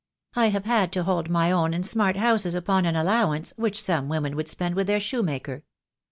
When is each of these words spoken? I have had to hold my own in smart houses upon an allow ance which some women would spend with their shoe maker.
I 0.35 0.47
have 0.49 0.65
had 0.65 0.91
to 0.93 1.03
hold 1.03 1.29
my 1.29 1.51
own 1.51 1.75
in 1.75 1.83
smart 1.83 2.15
houses 2.17 2.55
upon 2.55 2.85
an 2.87 2.95
allow 2.95 3.33
ance 3.33 3.53
which 3.55 3.79
some 3.79 4.09
women 4.09 4.35
would 4.35 4.47
spend 4.49 4.73
with 4.73 4.87
their 4.87 4.99
shoe 4.99 5.21
maker. 5.21 5.63